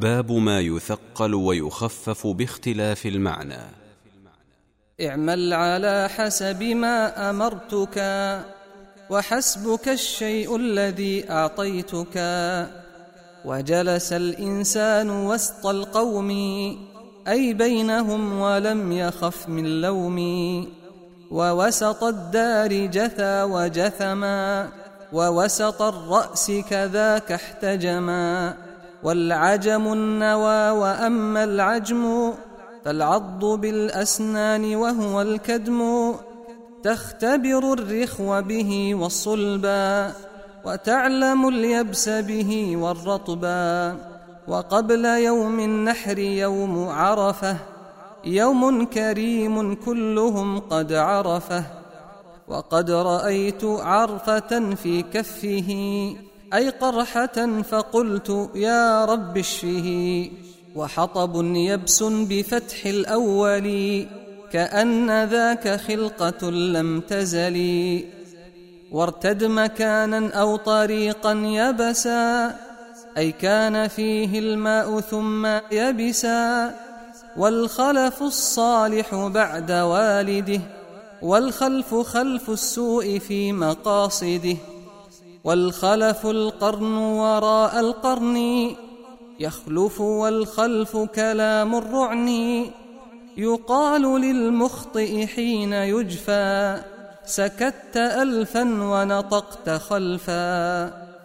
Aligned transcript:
باب 0.00 0.32
ما 0.32 0.60
يثقل 0.60 1.34
ويخفف 1.34 2.26
باختلاف 2.26 3.06
المعنى. 3.06 3.62
اعمل 5.00 5.52
على 5.52 6.08
حسب 6.16 6.62
ما 6.62 7.30
أمرتك 7.30 7.98
وحسبك 9.10 9.88
الشيء 9.88 10.56
الذي 10.56 11.30
أعطيتك. 11.30 12.16
وجلس 13.44 14.12
الإنسان 14.12 15.10
وسط 15.10 15.66
القوم 15.66 16.30
أي 17.28 17.54
بينهم 17.54 18.40
ولم 18.40 18.92
يخف 18.92 19.48
من 19.48 19.80
لوم. 19.80 20.18
ووسط 21.30 22.04
الدار 22.04 22.86
جثى 22.86 23.42
وجثما 23.42 24.68
ووسط 25.12 25.82
الرأس 25.82 26.52
كذاك 26.70 27.32
احتجما. 27.32 28.54
والعجم 29.06 29.92
النوى 29.92 30.70
وأما 30.70 31.44
العجم 31.44 32.32
فالعض 32.84 33.44
بالأسنان 33.44 34.76
وهو 34.76 35.22
الكدم 35.22 36.12
تختبر 36.82 37.72
الرخو 37.72 38.42
به 38.42 38.94
والصلبا 38.94 40.12
وتعلم 40.64 41.48
اليبس 41.48 42.08
به 42.08 42.76
والرطبا 42.76 43.96
وقبل 44.48 45.04
يوم 45.04 45.60
النحر 45.60 46.18
يوم 46.18 46.88
عرفة 46.88 47.56
يوم 48.24 48.84
كريم 48.84 49.74
كلهم 49.74 50.58
قد 50.58 50.92
عرفة 50.92 51.64
وقد 52.48 52.90
رأيت 52.90 53.64
عرفة 53.64 54.74
في 54.74 55.02
كفه 55.02 55.70
أي 56.54 56.68
قرحه 56.68 57.62
فقلت 57.62 58.50
يا 58.54 59.04
رب 59.04 59.38
اشفه 59.38 60.30
وحطب 60.76 61.44
يبس 61.44 62.02
بفتح 62.02 62.86
الأول 62.86 64.06
كأن 64.52 65.24
ذاك 65.24 65.80
خلقة 65.80 66.50
لم 66.50 67.00
تزل. 67.00 67.56
وارتد 68.92 69.44
مكانا 69.44 70.34
أو 70.34 70.56
طريقا 70.56 71.32
يبسا 71.32 72.56
أي 73.16 73.32
كان 73.32 73.88
فيه 73.88 74.38
الماء 74.38 75.00
ثم 75.00 75.46
يبسا. 75.72 76.74
والخلف 77.36 78.22
الصالح 78.22 79.14
بعد 79.14 79.70
والده 79.72 80.60
والخلف 81.22 81.94
خلف 81.94 82.50
السوء 82.50 83.18
في 83.18 83.52
مقاصده. 83.52 84.56
والخلف 85.46 86.26
القرن 86.26 86.96
وراء 86.96 87.80
القرن. 87.80 88.70
يخلف 89.40 90.00
والخلف 90.00 90.96
كلام 90.96 91.74
الرعن. 91.74 92.28
يقال 93.36 94.02
للمخطئ 94.02 95.26
حين 95.26 95.72
يجفى 95.72 96.80
سكت 97.26 97.96
ألفا 97.96 98.62
ونطقت 98.62 99.70
خلفا. 99.70 101.15